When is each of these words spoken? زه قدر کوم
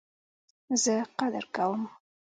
زه 0.83 0.95
قدر 1.19 1.45
کوم 1.55 1.81